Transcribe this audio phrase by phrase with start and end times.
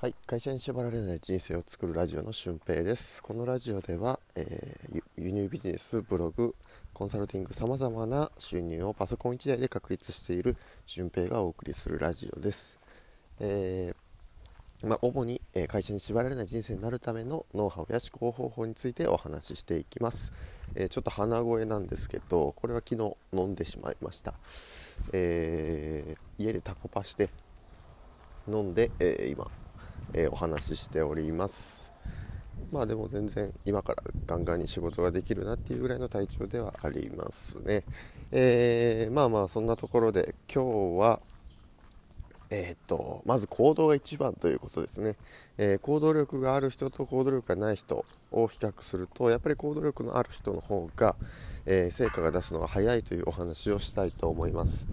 [0.00, 3.22] はい、会社に縛られない人生を作るラジオの俊平です。
[3.22, 6.54] このラジオでは、えー輸入ビジネス、ブログ、
[6.94, 10.56] コンサルティング、さまざまな収入をパソコン1台で確立している
[10.86, 12.78] 俊平がお送りするラジオです。
[13.40, 20.32] えーまあ、主に、え会社に縛られない人生になるためのノウハウや思考方法についてお話ししていきます。
[20.76, 24.32] えーちょっと鼻声なんですけど、これは昨日飲んでしまいました。
[25.12, 27.28] えー家でタコパして
[28.48, 29.50] 飲んで、え今、
[30.20, 31.80] えーお話ししております。
[32.70, 37.84] まあでも全然今からガンガンに仕事ができるなっていうぐらいの体調ではありますね。
[38.30, 41.20] えーまあまあそんなところで今日は
[42.50, 45.16] えーっとまず行動が一番ということですね、
[45.56, 51.16] えー行動力がある人と行動力がない人を比較するとやっぱり行動力のある人の方が、
[51.64, 54.86] えー成果が出すのが早いというお話をしたいと思います。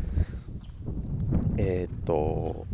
[1.57, 2.66] えっと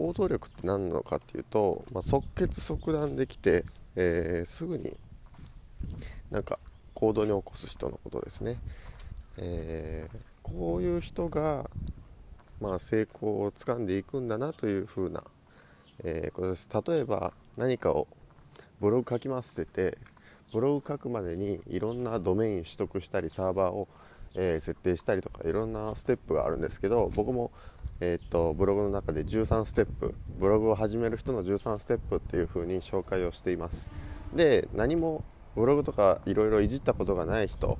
[0.00, 4.96] 行動力って何なのかっていうと、まあ、即決即断できて、えーすぐに
[6.30, 6.58] なんか
[6.94, 8.56] 行動に起こす人のことですね、
[9.36, 11.68] えーこういう人が、
[12.62, 15.22] まあ、成功をつかんでいくんだなというふうな、
[16.02, 16.66] えーことです。
[16.88, 18.08] 例えば何かを
[18.80, 19.98] ブログ書きますって言って
[20.54, 23.86] ブログ書くまでにいろんなドメイン取得したりサーバーを、
[24.36, 27.50] え設定したりとかいろんなステップがあるんですけど僕も
[28.00, 33.90] えーっとブログの中で13ステップブログを始める人の13ステップっていう風に紹介をしています。
[34.34, 35.24] で何も
[35.56, 37.78] ブログとかいろいろいじったことがない人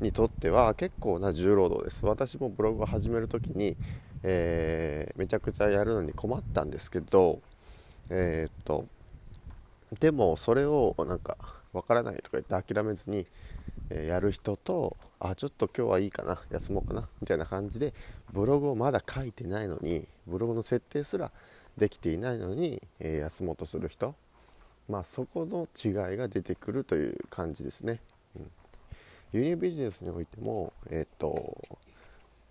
[0.00, 2.04] にとっては結構な重労働です。
[2.04, 3.76] 私もブログを始める時に、
[4.22, 7.40] えーめちゃくちゃやるのに困ったんですけど
[8.10, 8.84] えーっと
[9.98, 11.38] でもそれをなんか
[11.72, 13.26] わからないとか言って諦めずに、
[13.90, 17.94] えやる人とあちょっと今日はいいかな休もうかなみたいな感じで
[18.32, 21.30] ブログをまだ書いてないのにブログの設定すら
[21.76, 24.14] できていないのに、え休もうとする人
[24.88, 28.00] まあそこの違いが出てくるという感じですね、
[28.36, 28.50] うん、
[29.32, 31.62] 輸入ビジネスにおいてもえっ、と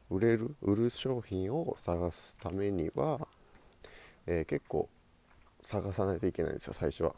[0.09, 3.28] 売れる売る商品を探すためには、
[4.28, 4.89] えー結構
[5.66, 7.16] 探さないといけないんですよ最初は。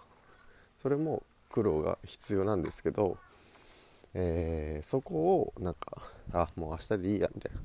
[0.82, 3.18] それも苦労が必要なんですけど、
[4.14, 7.62] えーそこをなんかあもう明日でいいやみたいな。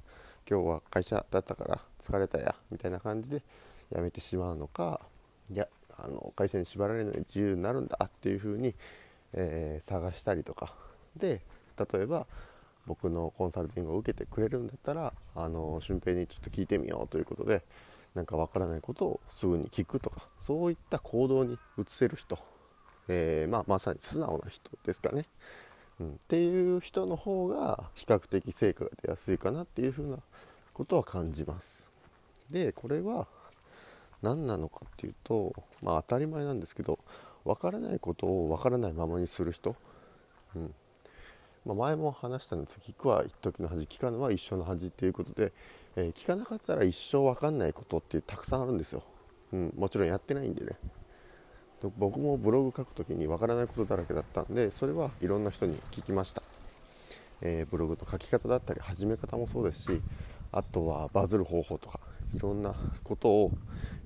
[0.48, 3.42] 今日は会社だったから疲れたやみたいな感じで
[3.90, 5.00] やめてしまうのか
[5.52, 8.74] いやあの会社に縛られない自由になるんだっていう風に、
[9.34, 10.74] えー探したりとか。
[11.16, 11.40] で
[11.92, 12.26] 例えば
[12.86, 17.62] 僕のコンサルティングを受けてくれるんだったらあの俊平にちょっと聞いてみようということで
[18.14, 22.38] なんかわからないことをすぐに聞くとかそういった行動に移せる人、
[23.08, 25.26] えーまあ、まさに素直な人ですかね、
[26.00, 30.18] うん、っていう人の方が比較的成果が出やすいかなっていうふうな
[30.72, 31.86] ことは感じます。
[32.50, 33.26] でこれは
[34.20, 35.52] 何なのかっていうと
[35.82, 36.98] まあ当たり前なんですけど
[37.44, 39.74] わからないことをわからないままにする人、
[40.54, 40.74] うん。
[41.64, 45.52] まあ、前も話したんです聞くは一時の恥聞かぬは一生の恥っていうことで、
[45.96, 49.02] えー聞かなかったら一生わかんないことってたくさんあるんですよ、
[49.52, 50.72] うん、もちろんやってないんでね。
[51.96, 56.42] 僕もブログ書くときにわからないことだらけだったんでそれはいろんな人に聞きました、
[57.40, 60.00] えーブログの書き方だったり始め方もそうですし
[60.52, 61.98] あとはバズる方法とか
[62.34, 63.50] いろんなことを、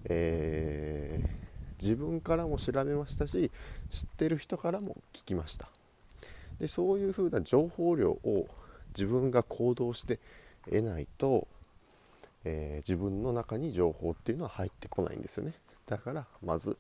[0.05, 1.47] えー
[1.79, 3.51] 自分からも調べましたし
[3.91, 5.69] 知ってる人からも聞きました。
[6.59, 8.49] でそういうふうな情報量を
[8.95, 10.19] 自分が行動して
[10.65, 11.47] 得ないと、
[12.45, 15.53] えー自分の中に情報っていうのは入ってこないんですよね。
[15.85, 16.79] だからまず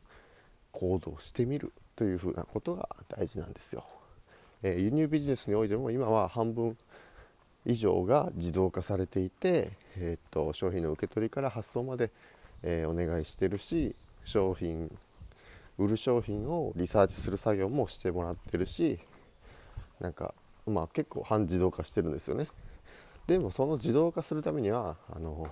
[0.76, 3.84] 行動してみるというふうなことが大事なんですよ、
[4.62, 6.76] えー輸入ビジネスにおいても今は半分
[7.64, 12.10] 以上が自動化されていて、えーと商品の受け取りから発送まで、
[12.62, 14.94] えーお願いしてるし商品
[15.78, 18.98] 売る商品をリサーチする作業もしてもらってるし
[19.98, 20.34] なんか
[20.66, 22.47] まあ結構半自動化してるんですよね。
[23.26, 25.50] でもその自動化するためにはあの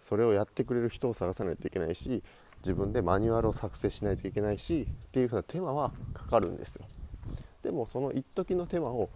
[0.00, 2.22] それをやってくれる人を探さないといけないし
[2.60, 6.84] 自分でマニュアルを作成しないといけないしっていうふうな手間はかかるんですよ。
[7.62, 9.08] でもその一時の手間を、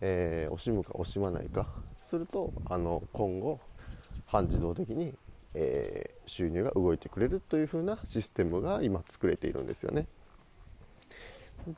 [0.00, 1.66] えー惜しむか惜しまないか
[2.04, 3.60] するとあの今後
[4.26, 5.14] 半自動的に、
[5.54, 10.06] えー収入が動いてくれるというふうなシステムが今作れているんですよね。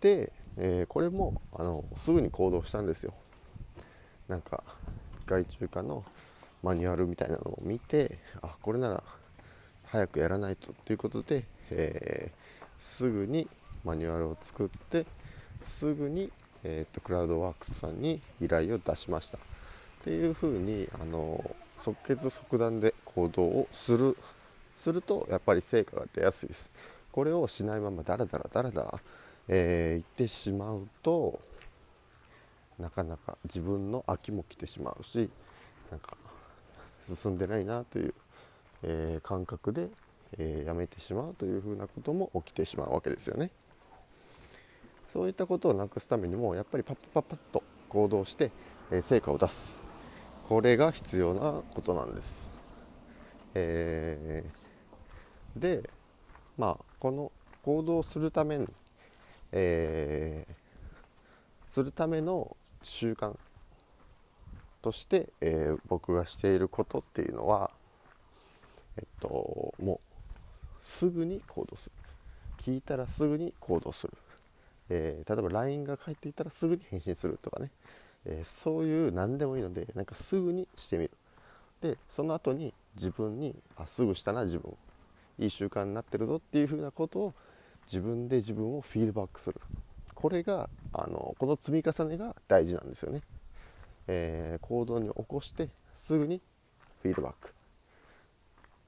[0.01, 3.13] で、えーこれもあのすぐに行動したんですよ。
[4.29, 4.63] なんか
[5.27, 6.05] 外注化の
[6.63, 9.05] マニュアルみたいなのを見てあこれなら
[9.91, 12.49] 早くやらないとということで、えー
[12.79, 13.49] すぐに
[13.85, 15.05] マニュアルを作って
[15.61, 16.31] すぐに、
[16.63, 19.39] えーとクラウドワークスさんに依頼を出しました。
[19.39, 19.41] っ
[20.05, 24.17] ていうふうにあの即決即断で行動をする
[24.77, 26.71] するとやっぱり成果が出やすいです。
[27.11, 29.01] これをしないままダラダラダラダラ、
[29.49, 31.41] えー、言ってしまうと
[32.79, 35.29] なかなか自分の飽きも来てしまうし
[35.91, 36.17] なんか
[37.13, 38.15] 進んでないなという、
[38.83, 39.89] えー、感覚で、
[40.39, 43.51] えー、やめてしまうというふうなことも起きてしまうわけですよね。
[45.09, 48.51] そういったことをなくすためにもやっぱりパッパッパッと行動して、
[48.91, 49.75] えー、成果を出す
[50.49, 52.39] これが必要なことなんです。
[53.55, 55.89] えー、で
[56.57, 57.33] まあこの
[57.63, 58.67] 行動するために、
[59.53, 63.35] えー、するための習慣
[64.81, 67.71] として、え、僕がしていることっていうのは
[68.99, 69.99] えっともう
[70.81, 71.93] すぐに行動する。
[72.61, 74.13] 聞いたらすぐに行動する、
[74.91, 77.71] えー、例えば LINE が返っていたらすぐに返信するとかね、
[78.27, 81.11] えー、そういう何でもいいのでなんかすぐにしてみる。
[81.81, 84.77] でその後に自分にあすぐしたな自分。
[85.39, 87.35] いい習慣になってるぞっていうふうなことを
[87.87, 89.61] 自分で自分をフィードバックする。
[90.15, 93.23] これがあのこの積み重ねが大事なんですよね、
[94.09, 95.69] えー、行動に起こして
[96.03, 96.41] すぐに
[97.03, 97.55] フィードバック。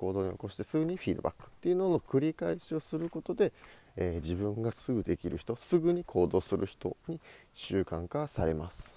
[0.00, 3.52] 行動に起こしてすぐにフィードバックっていうのの繰り返しをすることで、
[3.96, 7.20] えー、自分がすぐできる人すぐに行動する人に
[7.52, 8.96] 習慣化されます。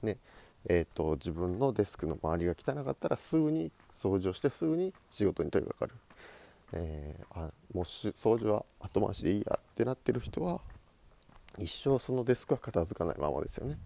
[0.00, 0.16] ね。
[0.66, 5.98] えーと、自分のデスクの周りが汚かったらすぐに掃除をしてすぐに仕事に取り掛か
[6.72, 10.60] る、えー、あもし掃除は後回しでいいやってなってる人は
[11.58, 13.76] 一生そのデスクは片付かないままですよね。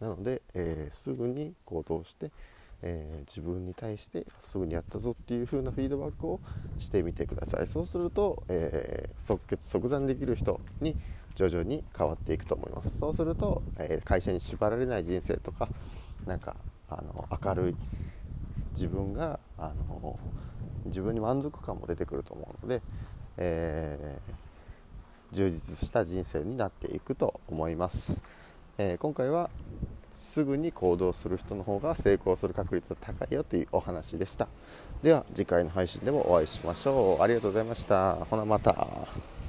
[0.00, 2.30] なので、えー、すぐに行動して、
[2.82, 6.40] えー、自分に対してすぐにやったぞっていう風なフィードバックを
[6.78, 7.66] してみてください。
[7.66, 10.96] そうすると、えー、即決即断できる人に
[11.34, 12.98] 徐々に変わっていくと思います。
[12.98, 15.68] そうすると、え会社に縛られない人生とか
[16.26, 16.56] なんか
[16.88, 17.76] あの明るい
[18.72, 20.18] 自分があの
[20.86, 22.82] 自分に満足感も出てくると思うので、
[23.36, 24.18] え
[25.32, 28.20] 充実した人生になっていくと思います、
[28.78, 29.48] え、今回は
[30.20, 34.46] すぐに行動する人の方が成功する確率は高いよというお話でした。
[35.02, 37.22] では次回の配信でもお会いしましょう。
[37.22, 38.14] ありがとうございました。
[38.14, 39.39] ほなまた。